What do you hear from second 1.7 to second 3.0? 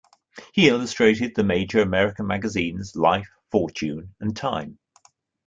American magazines